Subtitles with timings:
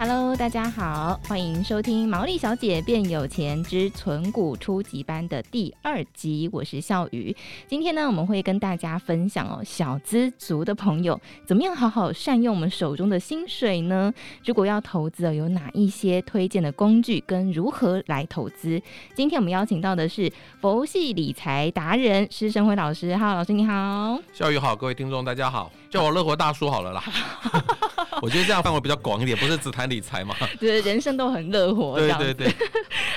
[0.00, 7.34] Hello，大家好，欢迎收听《毛利小姐变有钱之存股初级班》的第二集，我是笑宇。
[7.66, 14.14] 今天呢，我们会跟大家分享哦，小资族的朋友怎么样好好善用我们手中的薪水呢？
[14.44, 18.80] 如果要投资哦，有哪一些推荐的工具跟如何来投资？
[19.16, 23.16] 今天我们邀请到的是佛系理财达人施生辉老师。
[23.16, 27.02] 哈喽，老师你好，笑宇好，各位听众大家好，叫我乐活大叔好了啦。
[28.22, 30.34] 我觉得这样范围比较广一点，不是只谈理财嘛？
[30.58, 31.98] 对，人生都很乐活。
[31.98, 32.52] 对 对对。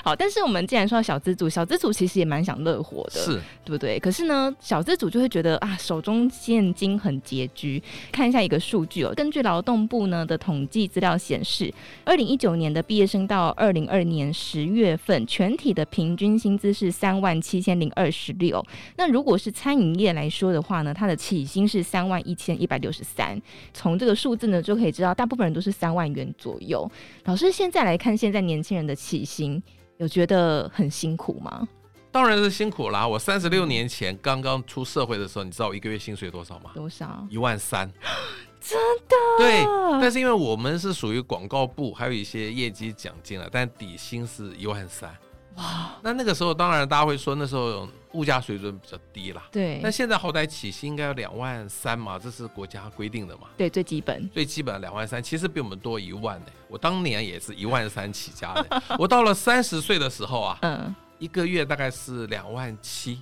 [0.03, 3.33] 好，但是我们既然说到小资主，小资主其实也蛮想乐活的，是
[3.63, 3.99] 对不对？
[3.99, 7.81] 可是呢，小资主就会觉得啊，手中现金很拮据。
[8.11, 18.63] 看一下一个数据哦，根据劳动部呢的统计资料显示，二零一九年的毕业生到二零二零年十月份，全体的平均薪资是三万七千零二十六。
[18.97, 23.39] 那如果是餐饮业来说的话呢，它的起薪是三万一千一百六十三。
[23.73, 24.90] 从这个数字呢，就可以。
[24.91, 26.89] 知道大部分人都是三万元左右。
[27.25, 29.61] 老师现在来看，现在年轻人的起薪
[29.97, 31.67] 有觉得很辛苦吗？
[32.11, 33.07] 当然是辛苦啦。
[33.07, 36.71] 我三十六年前刚刚出社会的时候，你知道我一个月薪水多少吗？
[36.75, 37.25] 多少？
[37.29, 37.89] 一万三。
[38.59, 39.15] 真的？
[39.37, 39.63] 对。
[40.01, 45.09] 但是因为我们是属于广告部，还有一些业绩奖金了，但底薪是一万三。
[45.55, 45.91] 哇。
[46.01, 47.87] 那那个时候，当然大家会说那时候。
[48.13, 49.79] 物价水准比较低啦，对。
[49.81, 53.43] 那现在好歹起薪应该有两万三嘛，这是国家规定的嘛？
[53.57, 54.29] 对，最基本。
[54.29, 56.45] 最基本的两万三，其实比我们多一万呢。
[56.67, 58.83] 我当年也是一万三起家的。
[58.99, 63.21] 我到了三十岁的时候啊，嗯，一个月大概是两万七，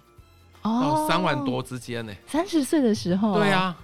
[0.61, 2.13] 到三万多之间呢。
[2.27, 3.75] 三十岁的时候，对啊，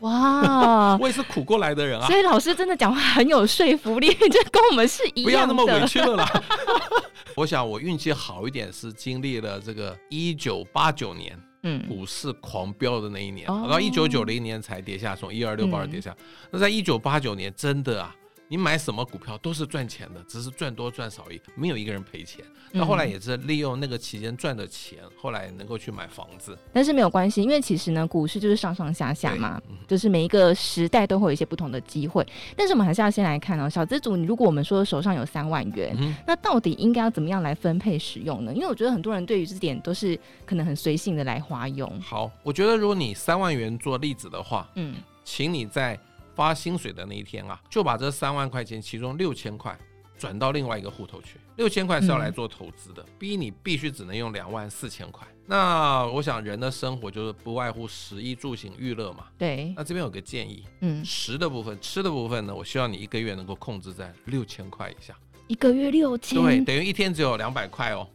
[0.00, 2.06] 哇，我也是苦过来的人啊。
[2.06, 5.24] 所以老师真的讲话很有说服力， 这跟我们是一样的。
[5.24, 6.42] 不要那么委屈了啦。
[7.36, 16.16] 我想我运气好一点，是经历了这个一九八九年，嗯，股市狂飙的那一年，然后一九九零年才跌下，从一二六八二跌下。
[16.50, 18.14] 那在一九八九年，真的啊。
[18.48, 22.42] 你买什么股票都是赚钱的，只是赚多赚少一，没有一个人赔钱。
[22.72, 26.56] 那后来也是利用那个期间赚的钱，后来能够去买房子。
[26.72, 32.26] 但是没有关系，因为其实呢，股市就是上上下下嘛，就是每一个时代都会有一些不同的机会。
[32.56, 35.94] 但是我们还是要先来看哦，小资主，你如果我们说手上有三万元，
[36.26, 38.52] 那到底应该要怎么样来分配使用呢？
[38.54, 42.00] 因为我觉得很多人对于这点都是可能很随性的来花用。
[42.00, 45.98] 好，我觉得如果你三万元做例子的话，嗯，请你在。
[46.38, 49.76] 发薪水的那一天啊，就把这三万块钱其中六千块
[50.16, 51.40] 转到另外一个户头去。
[51.56, 55.26] 六千块是要来做投资的，逼你必须只能用两万四千块。
[55.46, 59.24] 那我想人的生活就是不外乎食衣住行娱乐嘛。
[59.36, 59.74] 对。
[59.76, 65.12] 那这边有个建议，嗯，食的部分，吃的部分呢，我希望你一个月能够控制在六千块以下。
[65.48, 66.40] 一个月六千？
[66.40, 68.08] 对，等于一天只有两百块哦。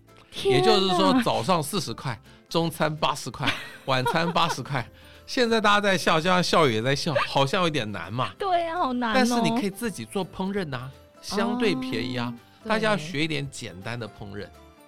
[0.46, 2.18] 也就是说，早上四十块，
[2.48, 4.90] 中餐八十块，晚餐八十块。
[5.26, 8.32] 现在大家在笑，就像笑宇也在笑， 好像有点难嘛。
[8.38, 9.14] 对呀、啊，好难、哦。
[9.16, 10.92] 但是你可以自己做烹饪呐、啊，
[11.22, 12.34] 相对便宜啊。
[12.64, 14.46] 哦、大家要学一点简单的烹饪。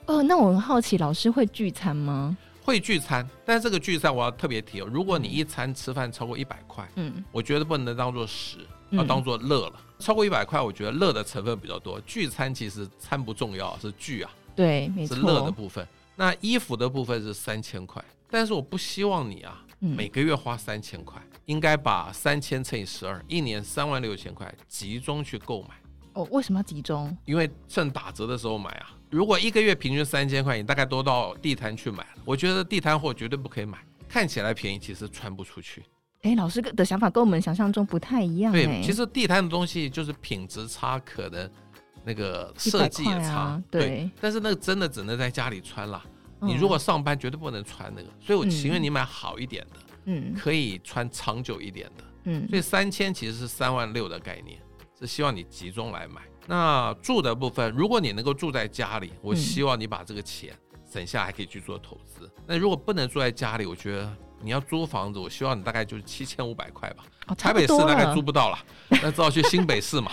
[0.07, 2.38] 哦，那我很好奇，老师会聚餐吗？
[2.63, 8.57] 会聚餐，但是这个聚餐我要特别提哦，如果你一餐吃饭超过一百块，嗯，我觉得不能当做食，
[8.90, 9.74] 要当做乐了。
[9.75, 12.01] 嗯、超过一百块，我觉得乐的成分比较多。
[12.01, 15.88] 聚餐其实餐不重要，是聚啊，对，没错，是乐的部分。
[16.16, 19.62] 那衣服的部分是三千块，但是我不希望你啊。
[19.80, 25.69] 每个月花三千块，应该把三千乘以十二，一年三万六千块集中去购买。
[26.13, 27.16] 哦，为什么要集中？
[27.25, 28.91] 因为趁打折的时候买啊。
[29.09, 32.22] 如果一个月平均三千块，你大概都到地摊去买了。
[32.24, 33.78] 我觉得地摊货绝对不可以买，
[34.08, 35.84] 看起来便宜，其实穿不出去。
[36.22, 38.52] 哎，老师的想法跟我们想象中不太一样。
[38.52, 41.50] 对，其实地摊的东西就是品质差，可能
[42.03, 43.34] 那个设计也差。
[43.34, 46.03] 啊、对，对，但是那个真的只能在家里穿了。
[46.41, 54.59] 你如果上班绝对不能穿那个，所以我情愿你买好一点的，嗯，可以穿长久一点的，嗯，所以三千其实是三万六的概念，
[55.00, 56.22] 是希望你集中来买。
[56.47, 60.54] 那住的部分，如果你能够住在家里，我希望你把这个钱
[60.89, 62.30] 省下还，可以去做投资。
[62.45, 64.15] 那如果不能住在家里，我觉得。
[64.42, 67.04] 你要租房子，我希望你大概就是七千五百块吧。
[67.27, 68.60] 哦，台北市大概租不到了，
[69.01, 70.12] 那只好去新北市嘛。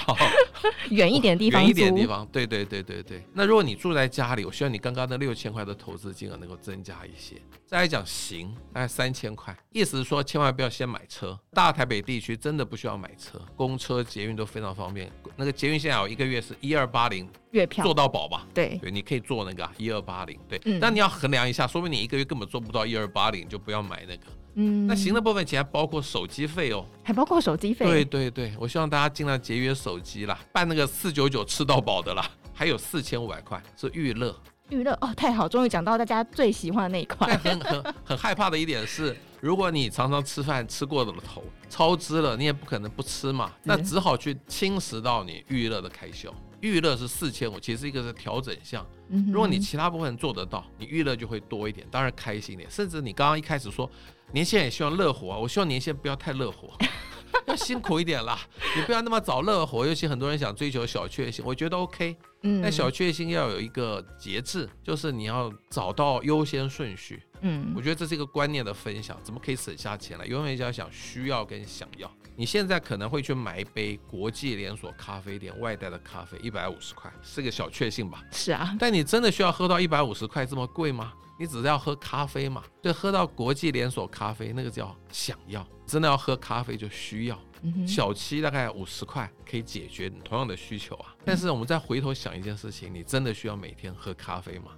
[0.91, 2.27] 远一点的地方，远一点的地方。
[2.33, 3.23] 对对对对对。
[3.35, 7.37] 那如果你住在家里，我希望你刚刚那六千块的投资金额能够增加一些。
[7.67, 11.39] 再来讲行，大概三千块，意思是说千万不要先买车。
[11.53, 15.11] 大台北地区真的不需要买车，公车、捷运都非常方便。
[15.37, 17.29] 那个捷运现在有一个月是一二八零。
[17.51, 18.47] 月票做到保吧？
[18.55, 20.59] 对对，你可以做那个一二八零，对。
[20.65, 24.23] 嗯、但你要衡量一下，说明你一个月根本做不到一二八零，就不要买那个。
[24.55, 27.87] 嗯，那行的部分其实还包括手机费哦，还包括手机费。
[27.87, 34.35] 对对对，我希望大家尽量节约手机啦，办那个四九九吃到饱的啦，还有四千五百块是娱乐。
[34.69, 37.37] 娱乐哦，太好，终于讲到大家最喜欢的那一块。
[37.39, 46.33] 很很很害怕的一点是，如果你常常吃饭吃过了头，超支了，你也不可能不吃嘛，那只好去侵蚀到你娱乐的开销。
[46.61, 48.87] 娱乐是四千五，其实一个是调整项。
[49.27, 52.71] 如果你其他部分做得到，你娱乐就会多一点，当然开心点。
[52.71, 53.91] 甚至你刚刚一开始说，
[54.33, 56.71] 年轻人也希望乐活啊，我希望年轻人不要太乐活，
[57.47, 58.39] 要辛苦一点啦，
[58.77, 59.87] 你不要那么早乐活。
[59.87, 62.17] 尤其很多人想追求小确幸，我觉得 OK。
[62.45, 67.23] 嗯，但小确幸要有一个节制，就是你要找到优先顺序。
[67.43, 70.25] 嗯，我觉得这是一个观念的分享，怎么可以省下钱来？
[70.25, 72.11] 永远要想需要跟想要。
[72.35, 78.25] 你现在可能会去买一杯国际连锁咖啡店外带的咖啡，一百五十块，是个小确幸吧？
[78.33, 81.13] 是啊，但你真的需要喝到一百五十块这么贵吗？
[81.43, 82.63] 你只是要喝咖啡嘛？
[82.81, 87.37] 就，喝到国际连锁咖啡那个叫想要，真的要喝咖啡就需要。
[87.85, 94.71] 小七大概五十块可以解决你同样的需求啊，但是我们再回头想一件事情，你真的需要每天喝咖啡吗？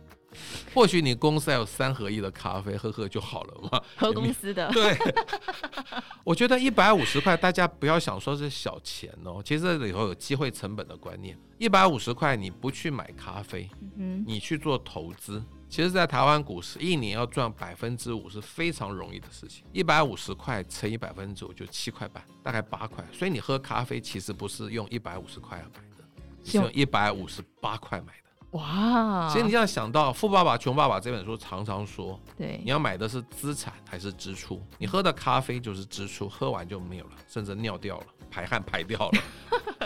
[0.75, 3.83] 或许你公司还有三合一的咖啡喝喝就好了嘛？
[3.97, 4.67] 喝公司的。
[4.73, 4.97] 对，
[6.25, 11.39] 我觉得一百五十块，大家不要想说是小钱哦，其实这里头有机会成本的观念。
[11.59, 13.69] 一百五十块你不去买咖啡，
[14.27, 15.43] 你去做投资。
[15.69, 19.65] 其实，在台湾股市，一年要赚百分之五是非常容易的事情。
[19.73, 23.05] 一百五十块乘以百分之五就七块半，大概八块。
[23.13, 26.05] 所以你喝咖啡其实不是用一百五十块买的，
[26.45, 28.59] 是用一百五十八块买的。
[28.59, 29.29] 哇！
[29.33, 34.65] 其实你这样想到《富爸爸穷爸爸》这本书常常说，对，你要买的是资产还是支出？
[34.79, 39.23] 你喝的咖啡就是支出，喝完就没有了，甚至尿掉了，排汗排掉了。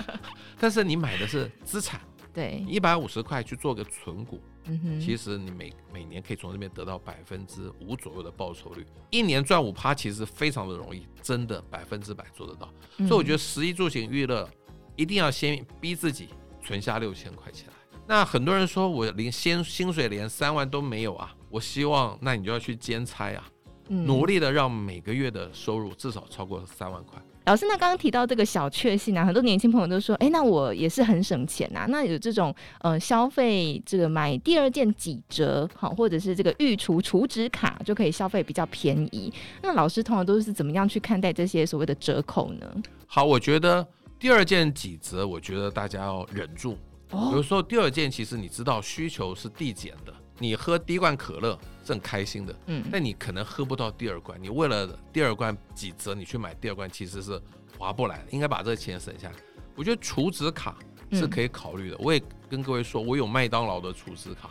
[0.60, 1.98] 但是你买的是资产。
[2.34, 12.68] 对，一百五十块去做个存股，嗯哼，其实你每每年可以从这边得到百分之五左右的报酬率，一年赚五趴，其实非常的容易，真的百分之百做得到。
[12.98, 14.48] 所以我觉得食衣住行娱乐
[14.96, 16.28] 一定要先逼自己
[16.62, 17.74] 存下六千块钱来。
[18.06, 23.50] 那很多人说我连薪薪水连三万都没有啊，我希望那你就要去兼差啊，
[23.88, 27.22] 努力的让每个月的收入至少超过三万块。
[27.48, 31.86] 老师，那刚刚提到这个小确幸啊，很多年轻朋友都说，哎，那我也是很省钱呐。
[31.88, 39.32] 那有这种呃消费，这个买第二件几折，好，或者是这个预储储值卡就可以消费比较便宜。
[39.62, 42.66] 那老师通常都是怎么样去看待这些所谓的折扣呢？
[43.06, 43.86] 好，我觉得
[44.18, 46.76] 第二件几折，我觉得大家要忍住。
[47.12, 50.12] 哦，有时候第二件其实你知道需求是递减的。
[50.38, 54.40] 你喝第一罐可乐是很开心的，嗯，但你可能喝不到第二罐。
[54.42, 57.40] 你为了第二罐几折，你去买第二罐，其实是
[57.78, 58.24] 划不来的。
[58.30, 59.34] 应该把这个钱省下来。
[59.74, 60.76] 我觉得储值卡
[61.12, 61.96] 是可以考虑的。
[61.98, 64.50] 我也跟各位说，我有麦当劳的储值卡，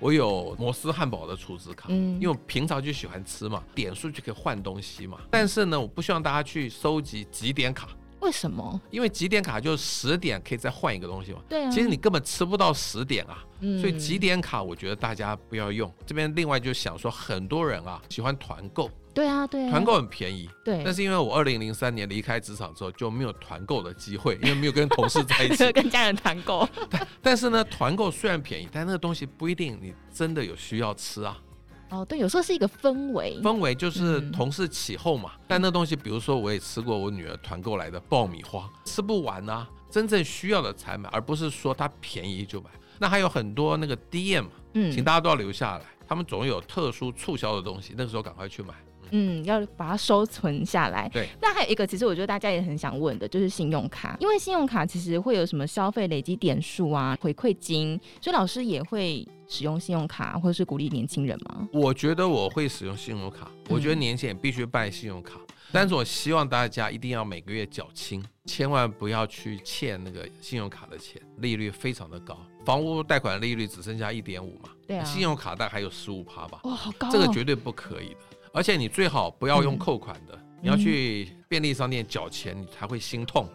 [0.00, 5.18] 我有摩斯汉堡的储值卡，嗯，因为我平常就喜欢吃嘛，点数就可以换东西嘛。
[5.30, 7.88] 但是呢，我不希望大家去收集集点卡。
[8.20, 8.80] 为什么？
[8.90, 11.38] 因为几点卡就十点可以再换一个东西嘛。
[11.48, 11.70] 对啊。
[11.70, 13.44] 其实你根本吃不到十点啊。
[13.60, 13.80] 嗯。
[13.80, 15.92] 所以几点卡，我觉得大家不要用。
[16.06, 18.90] 这边另外就想说，很多人啊喜欢团购。
[19.14, 19.70] 对啊，对啊。
[19.70, 20.48] 团购很便宜。
[20.64, 20.82] 对。
[20.84, 25.70] 但是因为我二零零三年离开职场之后就没有团购的机会， 因为没有跟同事在一起。
[25.72, 26.68] 跟家人团购。
[26.90, 31.36] 但但是呢，团购虽然便宜，但那个东西不一定你真的有需要吃啊。
[31.90, 35.32] 哦，对，有时候是一个氛围，氛围就是同事起哄嘛。
[35.36, 42.68] 嗯、但那东西，比如说我也吃过我女儿团购来的爆米花，吃不完啊，真正需要的才买，而不是说它便宜就买。
[42.98, 48.74] 那还有很多那个 DM，嗯，请大家都要留下来，他们总有特殊促销的东西，那个时候赶快去买。
[49.10, 51.08] 嗯，要把它收存下来。
[51.08, 61.68] 对，那还有一个，其实我觉得大家也很想问的，就是信用卡，因为信用卡其实会有什么消费累积点数啊、回馈金，所以老师也会使用信用卡，或者是鼓励年轻人吗？
[61.72, 78.16] 我觉得我会使用信用卡，我觉得年轻人必须办信用卡，嗯、但是我希望大家一定要每个月缴清，千万不要去欠那个信用卡的钱，利率非常的高，房屋贷款利率只剩下一点五嘛，对啊，信用卡大概还有十五趴吧，哇，好高、哦，这个绝对不可以的。
[78.52, 83.48] 而且你最好不要用扣款的，嗯、你要去便利商店缴钱，你才会心痛。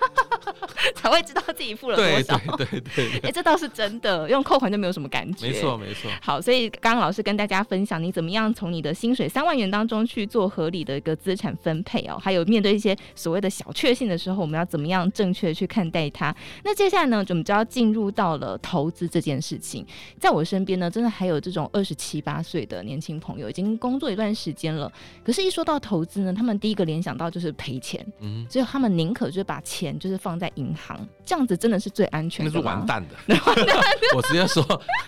[0.94, 2.38] 才会知道自己付了多少。
[2.56, 5.48] 对对对，哎、欸， 这倒是真的，用扣款就没有什么感觉。
[5.48, 6.10] 没错没错。
[6.22, 16.34] 好，所以刚刚老师跟大家分享，你怎么样从你的薪水三万元当中去做合理的一个资产分配哦，还有面对一些所谓的小确幸的时候，我们要怎么样正确去看待它？
[16.64, 19.86] 那接下来呢，我们就要进入到了投资这件事情。
[20.18, 24.90] 在我身边呢，真的还有这种二十七八岁的年轻朋友，已经工作一段时间了，
[25.24, 30.98] 可是，一说到投资呢，他们第一个联想到就是赔钱，嗯，所以他们宁可就是把钱就是放在银行。
[31.24, 33.14] 这样子真的是最安全的，那是完蛋的。
[34.14, 34.64] 我直接说，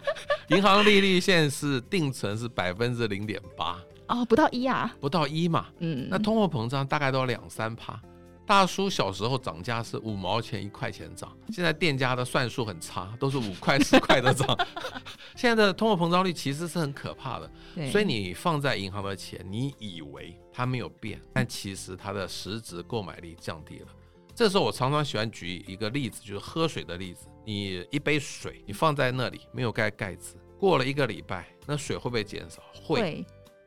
[0.48, 3.78] 银行利率现在是定存是百分之零点八。
[4.08, 5.66] 哦，不到一啊，不到一嘛。
[5.78, 8.00] 嗯，那通货膨胀大概都要两三趴。
[8.44, 14.58] 大叔小时候涨价是五毛钱一块钱涨，现在店家的算术很差，都是五块十块的涨。
[15.36, 17.50] 现在的通货膨胀率其实是很可怕的，
[17.90, 23.86] 所以你放在银行的钱，你以为它没有变，但其实它的实质购买力降低了。
[24.42, 27.28] 这时候我常常喜欢举一个例子，就是喝水的例子。
[27.44, 32.60] 你一杯水，你放在那里没有盖盖子，过了一个礼拜，那水会不会减少？
[32.74, 33.24] 会，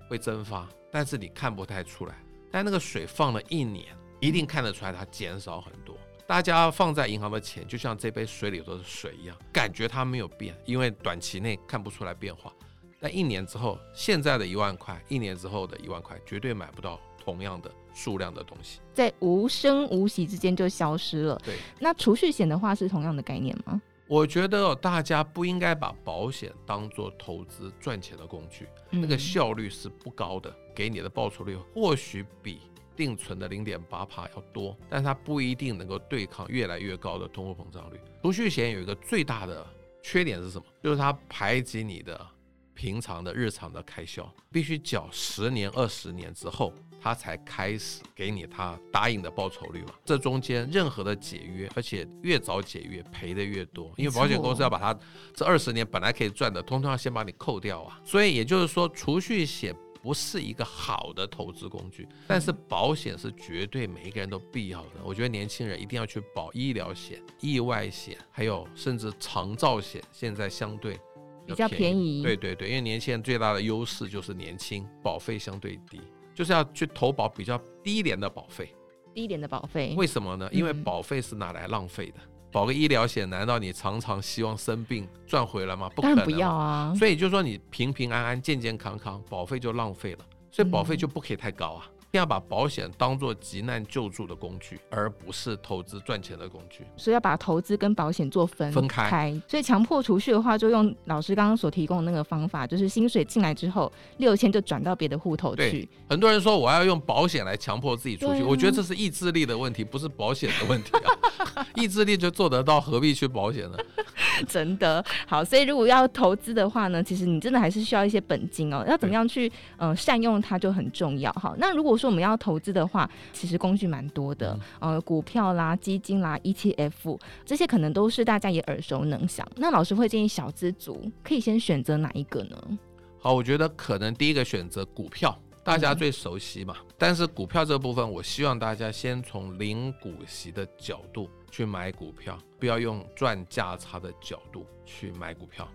[0.09, 2.15] 会蒸发，但是你看不太出来。
[2.51, 3.85] 但那个水放了一年。
[4.19, 5.97] 一定看得出来，它减少很多。
[6.27, 12.51] 大家放在银行的钱，就像这杯水里头的水一样，感觉它没有变，因为短期内看不出来变化。
[12.99, 21.41] 但一年之后，现在的一万块，一年之后的一万块，绝对买不到同样的数量的东西，在无声无息之间就消失了。
[21.43, 23.81] 对，那储蓄险的话是同样的概念吗？
[24.07, 32.59] 我觉得大家不应该把保险当做投资赚钱的工具，嗯，那个效率是不高的，给你的报酬率或许比。
[32.97, 37.99] 定存的零点八帕要多，但它不一定能够对抗越来越高的通货膨胀率。
[38.23, 39.67] 储蓄险有一个最大的
[40.01, 40.63] 缺点是什么？
[40.81, 42.25] 就是它排挤你的
[42.73, 46.71] 平常的日常的开销，必须缴十年、二十年之后，
[47.05, 49.91] 它才开始给你他答应的报酬率嘛。
[50.03, 54.99] 这中间任何的解约，而且越早解约赔的越多，因为保险公司要把它
[55.35, 58.01] 这二十年本来可以赚的，通通要先把你扣掉啊。
[58.03, 59.75] 所以也就是说，储蓄险。
[60.01, 65.01] 不是一个好的投资工具，但是保险是绝对每一个人都必要的。
[65.03, 70.99] 我觉得年轻人一定要去保医疗险、意外险，还有甚至长照险，现在相对
[71.43, 72.21] 比较便宜。
[72.21, 75.99] 对对对，因为年轻人最大的优势就是年轻，保费相对低，
[76.35, 78.71] 就是要去投保比较低廉的保费。
[79.15, 80.47] 低廉的保费，为什么呢？
[80.51, 82.17] 因为保费是拿来浪费的。
[82.17, 85.89] 嗯保个医疗险，难道你常常希望生病赚回来吗？
[85.93, 86.95] 不可能，当然不要啊！
[86.95, 90.19] 所以就是说你平平安安、健健康康，保费就浪费了，
[90.51, 91.85] 所以保费就不可以太高啊。
[92.17, 96.85] 要把保险当做急难救助的工具，而不是投资赚钱的工具。
[96.95, 99.39] 所以要把投资跟保险做分分开。
[99.47, 105.87] 所以强迫储蓄的话，就用老师刚刚所提供的那个方法，就是薪水进来之后，六千就转到别的户头去。
[106.09, 111.65] 很多人说我要用保险来强迫自己储蓄，我觉得这是意志力的问题，不是保险的问题啊。
[111.75, 113.77] 意志力就做得到，何必去保险呢？
[114.47, 118.83] 真的好，所以如果要投资的话呢，其实你真的还是需要一些本金哦。
[118.87, 121.55] 要怎么样去呃善用它就很重要哈。
[121.57, 129.45] 那如果说我们要投资的话，其实工具蛮多的，呃，股票啦、基金啦、ETF 这些可能都是大家也耳熟能详。
[129.55, 132.79] 那老师会建议小资族可以先选择哪一个呢？
[133.19, 136.75] 好，我觉得可能第一个选择股票，大家最熟悉嘛。
[136.79, 145.67] 嗯、但是股票这部分，我希望大家先从零股息的角度去买股票，不要用赚价差的角度去买股票。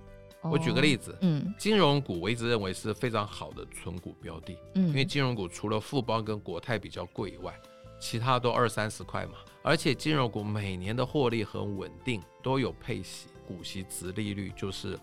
[0.43, 7.55] 我举个例子，嗯，金融股我一直认为是非常好的存股标的，嗯，因为金融股除了富邦跟国泰比较贵以外，
[8.01, 14.99] 其他都二三十块嘛，而且金融股每年的获利很稳定，都有配息，股息殖利率就是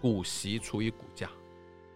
[0.00, 1.30] 股息除以股价，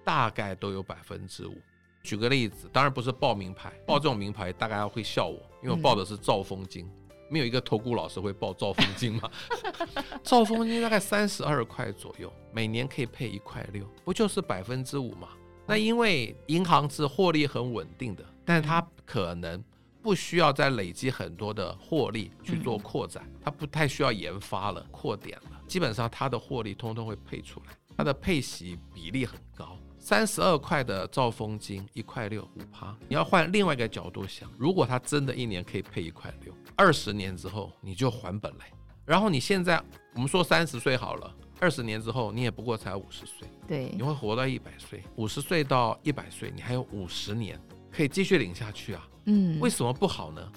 [0.04, 1.56] 大概都有百分之五。
[2.02, 6.90] 举个例子，当然不是报名牌，报这种名牌大概会笑我，因为我报的是兆丰金。
[7.32, 9.30] 没有一个投顾老师会报兆丰金吗？
[10.22, 15.30] 兆丰金大概三十二块左右，每年可以配一块六，不就是百分之五吗？
[15.66, 19.64] 那因为银行是获利很稳定的，但是它可能
[20.02, 29.78] 不需要再累积很多的获利去做扩展，它不太需要研发了、扩点了，基本上它的获利通通会配出来，它的配息比例很高。
[30.02, 38.66] 三十二块的兆丰金一块六五趴，你要换另外一个角度想，如果它真的一年可以配一块六，二十年之后你就还本来，
[39.06, 39.80] 然后你现在
[40.14, 47.56] 我们说三十岁好了，二十年之后你也不过才五十岁，对，你会活到一百岁，五十岁到一百岁，你还有五十年
[47.92, 50.52] 可以继续领下去啊，嗯，为什么不好呢？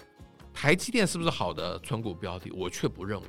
[0.52, 2.50] 台积电是不是好的存股标的？
[2.50, 3.28] 我却不认为，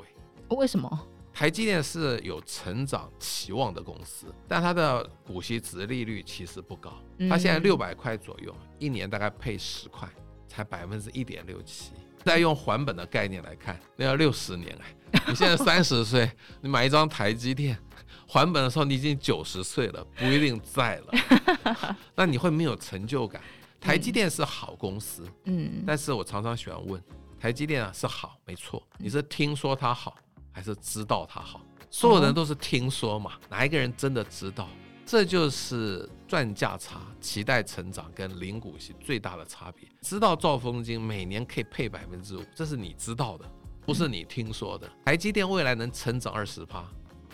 [0.56, 1.06] 为什么？
[1.36, 6.90] 台积电是有成长期望的公司，但它的股息值利率其实不高。
[7.28, 10.08] 它现在六百块左右，一年大概配十块，
[10.48, 11.92] 才百分之一点六七。
[12.24, 15.22] 再用还本的概念来看，那要六十年哎！
[15.28, 16.30] 你现在 三十岁，
[16.62, 17.78] 你买一张台积电，
[18.26, 21.96] 还本的时候你已经九十岁了，不一定在了。
[22.16, 23.42] 那你会没有成就感？
[23.78, 26.98] 台积电是好公司，嗯，但是我常常喜欢问，
[27.38, 30.16] 台积电啊是好没错，你是听说它好？
[30.56, 31.60] 还是知道它好，
[31.90, 34.66] 所有人都是听说嘛，哪一个人真的知道？
[35.04, 39.86] 这就是赚价差、期待成长跟零股息最大的差别。
[40.00, 43.44] 知道兆丰金每年可以配百分之五，这是你知道的，
[43.84, 44.90] 不是你听说的。
[45.04, 46.82] 台积电未来能成长二十趴，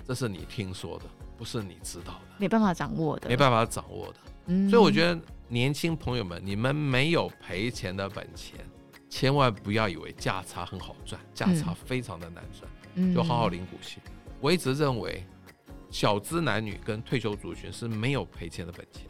[0.04, 1.04] 这是你听说的，
[1.38, 4.16] 不是你知道的，没办法掌握的，没办法掌握的。
[4.46, 8.58] 嗯，所以我觉得年轻朋友们，你们没有赔钱的本钱，
[9.08, 12.81] 千万不要以为价差很好赚，价差非常的难赚，嗯，
[13.14, 13.98] 就好好领股息。
[14.40, 15.24] 我一直认为，
[15.90, 19.06] 小资男女跟退休族群是没有赔钱的本钱。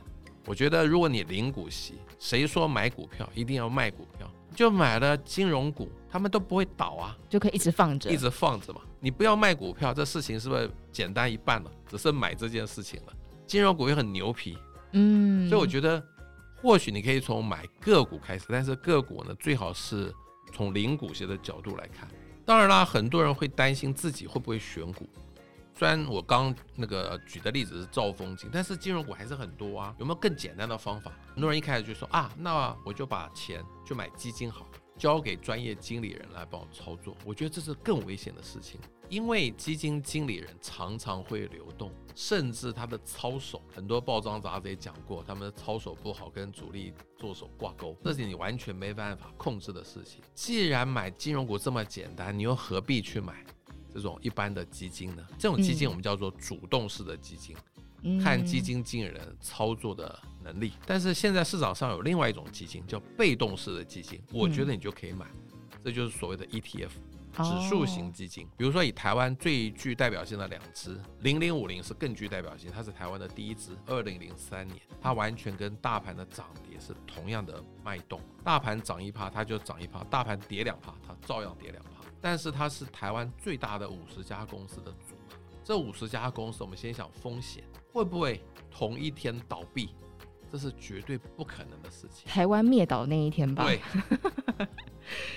[0.46, 4.28] 我觉得，如果你领股息，谁说买股票一定要卖股票？
[4.54, 8.82] 就买了金融股，他们都不会倒啊，就可以一直放着，一直放着嘛。
[9.00, 11.70] 你不要卖股票，这事情是不是简单一半了？
[11.88, 13.12] 只是买这件事情了。
[13.46, 14.58] 金融股又很牛皮，
[14.92, 16.04] 嗯，所以我觉得，
[16.60, 20.12] 或许你可以从买个股开始，但是个股呢，最好是
[20.52, 22.06] 从领股息的角度来看。
[22.52, 25.08] 当然啦，很多人会担心自己会不会选股。
[25.74, 29.94] 虽然我刚那个举的例子是造风景，但是金融股还是很多啊。
[29.98, 31.10] 有没有更简单的方法？
[31.32, 37.16] 很多人一开始就说啊，那我就把钱就买基金好了，交给专业经理人来帮我操作。
[37.24, 38.78] 我觉得这是更危险的事情，
[39.12, 50.22] 因为基金经理人常常会流动，甚至他的操守，很多报章杂志也讲过，他们的操守不好，跟主力做手挂钩，这是你完全没办法控制的事情。
[50.34, 53.44] 既然买金融股这么简单，你又何必去买？
[53.92, 57.54] 这种一般的基金呢，这种基金我们叫做主动式的基金，
[58.04, 60.72] 嗯、看基金经理人操作的能力。
[60.86, 66.92] 但是现在市场上有另外一种基金叫被动式的基金，我觉得你就可以买，嗯、这就是所谓的 ETF
[67.32, 68.46] 指数型基金。
[68.46, 81.90] 哦、比如说以台湾最具代表性的两只，零零五零是更具代表性，它是台湾的第一只，二零零三年，它完全跟大盘的涨跌是同样的脉动，大盘涨一趴它就涨一趴，大盘跌两趴它照样跌两趴。
[82.20, 89.94] 但是它是台湾最大的五十家公司的组合，这五十家公司，我们先想风险会不会同一天倒闭？
[90.50, 92.26] 这是绝对不可能的事情。
[92.26, 93.64] 台湾灭岛那一天吧？
[93.64, 93.80] 对。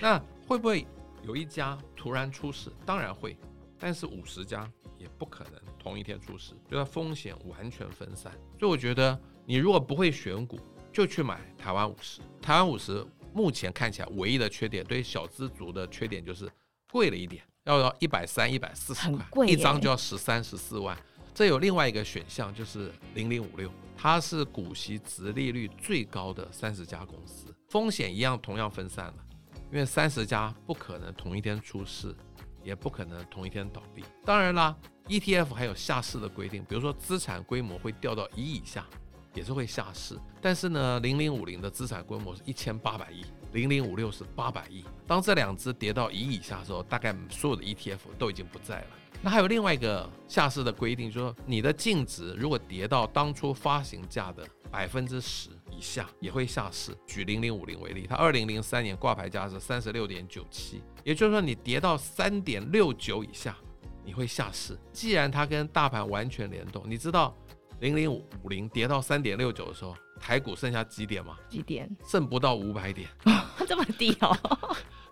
[0.02, 0.86] 那会不会
[1.26, 2.72] 有一家突然出事？
[2.86, 3.38] 当然会，
[3.80, 8.32] 但是五十家也不可能同一天出事，就它风险完全分散。
[8.60, 10.60] 所以我觉得，你如果不会选股，
[10.94, 12.22] 就去买台湾五十。
[12.42, 16.50] 台湾五十目前看起来唯一的缺点，对小资族的缺点就是。
[16.92, 20.98] 贵了一点，要要一百三、一百四十块，一张就要十三、十四万。
[21.34, 29.25] 这有另外一个选项，就是零零五六，它是股息殖利率最高的三十家公司，风险一样同样分散了，
[29.72, 32.16] 因为三十家不可能同一天出事，
[32.64, 34.04] 也不可能同一天倒闭。
[34.24, 34.76] 当然啦
[35.08, 38.86] ，ETF 还有下市的规定，比如说资产规模会掉到一亿以下，
[39.34, 40.18] 也是会下市。
[40.42, 43.26] 但是呢，零零五零的资产规模是一千八百亿。
[43.54, 48.88] 零零五六是八百亿，当这两只跌到一亿以下的时候，大概所有的 ETF 都已经不在了。
[49.22, 54.46] 那还有另外一个下市的规定，就是说你的净值如果跌到当初发行价的
[54.76, 56.94] 百分之十以下，也会下市。
[57.08, 63.56] 举零零五零为例，它二零零三年挂牌价是三十六点九七，也就是说你跌到三点六九以下，
[64.04, 64.78] 你会下市。
[64.92, 67.34] 既然它跟大盘完全联动，你知道
[67.80, 71.38] 零零五零跌到三点六九的时候，台股剩下几点吗？
[71.48, 71.90] 几点？
[72.06, 73.08] 剩不到五百点，
[73.66, 74.38] 这么低哦。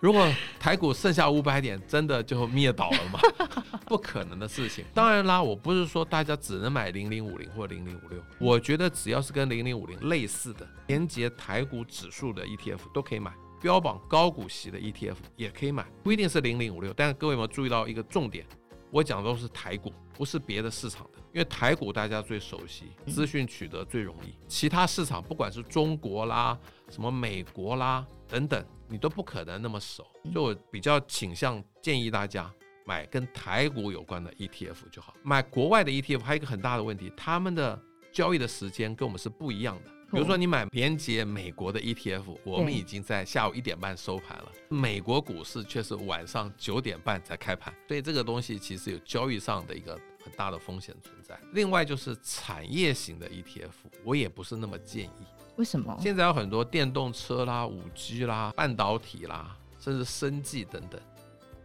[0.03, 3.19] 如果台股剩下五百点，真的就灭倒了吗？
[3.87, 4.83] 不可能的事情。
[4.93, 16.93] 当然啦，我不是说大家只能买零零五零或零零五六，我觉得只要是跟零零五零类似的，连接台股指数的 ETF 都可以买，标榜高股息的 ETF 也可以买，不一定是零零五六。
[16.93, 18.45] 但是各位有没有注意到一个重点？
[18.93, 21.17] 我讲的都是台股，不是别的市场的。
[21.33, 26.55] 因为台股大家最熟悉，资讯取得最容易，其他市场不管是中国啦、
[26.91, 30.05] 什么美国啦等等，你都不可能那么熟。
[30.31, 32.53] 所以我比较倾向建议大家
[32.85, 35.15] 买跟台股有关的 ETF 就好。
[35.23, 39.89] 买国外的 ETF 还有一个很大的问题，他们的交易的时间跟我们是不一样的。
[40.13, 49.99] 比如说你买连接美国的 ETF，我们已经在下午一点半收盘了，美国股市却是晚上九点半才开盘，所以这个东西其实有交易上的一个。
[50.23, 51.37] 很大的风险存在。
[51.51, 53.73] 另外就是产业型的 ETF，
[54.05, 55.11] 我也不是那么建议。
[55.57, 55.93] 为什么？
[55.99, 60.97] 现在有很多电动车啦、五 G 啦、半导体啦，甚至生技等等。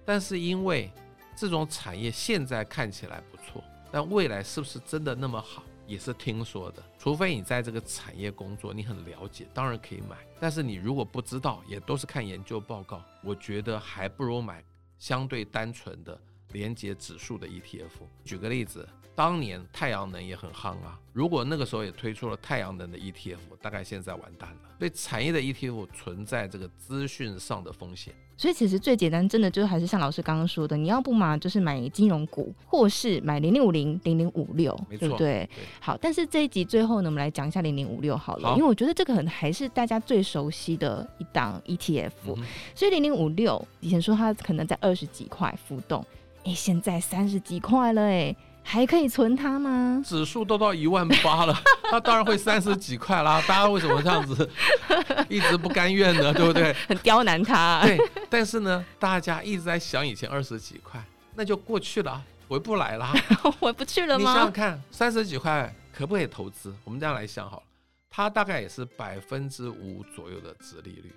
[0.05, 0.91] 但是因为
[1.37, 6.83] 这种产业现在看起来不错，但未来是不是真的那么好，也是听说的。
[6.97, 10.17] 除非你在这个产业工作，你很了解，当然可以买。
[10.39, 14.63] 但是你如果不知道，也都是看研究报告，我觉得还不如买
[14.99, 16.17] 相对单纯的。
[16.53, 17.91] 连接指数的 ETF，
[18.25, 20.99] 举个例子，当年太阳能也很夯啊。
[21.13, 24.61] 如果那个时候也推出了太阳能的 ETF，大概现在完蛋了。
[24.79, 28.15] 对产业的 ETF 存在这个资讯上的风险。
[28.39, 35.19] 所以其实最简单，真的就还是像老师刚刚说的，你要不嘛就是买金融股，或是买零零五零、零零五六，对不对？
[35.19, 35.51] 对。
[35.81, 42.13] 好，但是这一集最后呢，我们来讲一下零零五六好了，好，因为我觉得这个可能还是大家最熟悉的一档 ETF。
[42.29, 42.37] 嗯。
[42.77, 46.05] 所以零零五六以前说它可能在二十几块浮动。
[46.45, 48.35] 哎，现在三十几块了，哎，
[48.71, 50.03] 还可以存它吗？
[50.05, 51.59] 指数都到一万八了，
[51.91, 53.43] 它当然会三十几块啦。
[53.49, 54.49] 大家为什么这样子
[55.31, 56.35] 一直不甘愿呢？
[56.35, 56.71] 对不对？
[56.87, 57.87] 很刁难它啊。
[57.87, 61.03] 对，但是呢，大家一直在想以前二十几块，
[61.35, 63.11] 那就过去了，回不来了，
[63.59, 64.33] 回不去了吗？
[64.33, 66.75] 你想想看，三十几块可不可以投资？
[66.85, 67.63] 我们这样来想好了，
[68.11, 71.15] 它大概也是百分之五左右的值利率，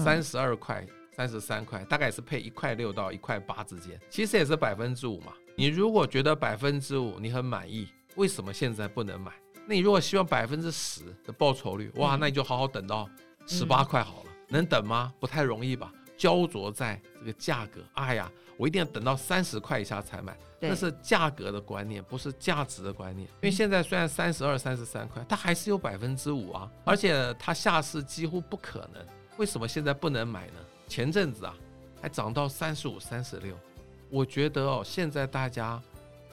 [0.00, 5.32] 三十二块、三十三块，大概也是配一块六到一块八之间，其实也是百分之五嘛。
[5.56, 9.32] 你如果觉得百分之五你很满意，为什么现在不能买？
[9.66, 13.08] 那你如果希望百分之十的报酬率，哇，那你就好好等到
[13.46, 14.30] 十八块好了。
[14.30, 15.12] 嗯、能等吗？
[15.20, 15.92] 不太容易吧？
[16.16, 23.28] 焦灼在这个价格，哎呀，我一定要等到三十块以下才买，那是价格的观念，不是价值的观念。
[23.28, 29.04] 因为现在虽然三十二、三十三块，它还是有百分之五啊，而且它下市几乎不可能。
[29.36, 30.54] 为什么现在不能买呢？
[30.92, 31.56] 前阵子啊，
[32.02, 33.56] 还涨到三十五、三十六。
[34.10, 35.82] 我觉得哦，现在大家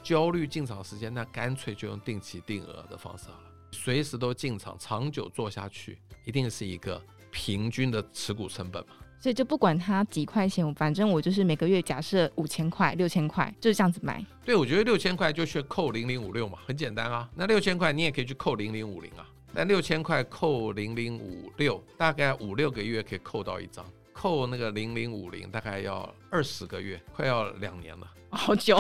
[0.04, 8.95] 焦虑进场时间，那干脆就用定期定额的方式好了，随时都进场，长久做下去，一定是一个平均的持股成本嘛。
[9.22, 14.22] 所以就不管它几块钱，反正我就是每个月假设五千块、六千块，就是这样子买。
[14.43, 17.30] 对，我觉得六千块就去扣零零五六嘛，很简单啊。
[17.34, 23.86] 那六千块你也可以去扣零零五零啊，但六千块扣零零五六，大概五六个月可以扣到一张。
[24.20, 28.78] 扣那个零零五零大概要二十个月，快要两年了，好久，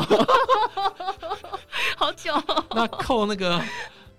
[1.95, 2.33] 好久。
[2.71, 3.63] 那扣那个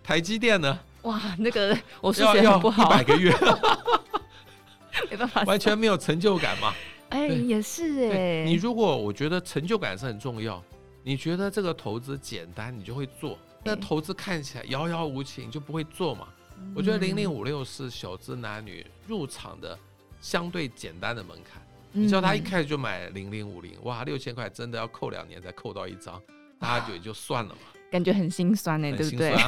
[0.02, 0.78] 台积电呢？
[1.02, 3.30] 哇，那个我数学很不好，一百个月，
[5.10, 6.72] 没办法，完全没有成就感嘛。
[7.10, 8.44] 哎，也是哎。
[8.44, 10.62] 你如果我觉得成就感是很重要，
[11.02, 13.36] 你觉得这个投资简单，你就会做。
[13.62, 16.28] 那投资看起来遥遥无期，你就不会做嘛。
[16.74, 19.78] 我觉得零零五六是小资男女入场的。
[20.20, 26.20] 相对简单的门槛，你知道他一开始就买零零五零，哇，六千块真的要扣两年才扣到一张，
[26.58, 27.79] 大家觉得就算了嘛。
[27.90, 29.34] 感觉很心酸呢，很对不对？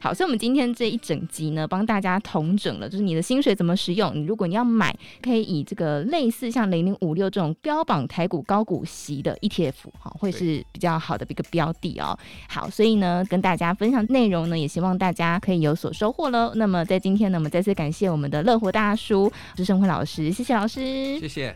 [0.00, 4.10] 好，所以我们今天这一整集呢，帮大家统整了，就是你的薪水怎么使用。
[4.14, 12.18] 你如果你要买，可以以这个类似像零零五六这种标榜台股高股息的 ETF，哈，会是比较好的一个标的哦。
[12.48, 16.52] 好，所以呢，跟大家分享内容呢，也希望大家可以有所收获喽。
[16.54, 21.54] 那么在今天呢，我们再次感谢我们的乐活大叔施升辉老师，谢谢老师，谢谢。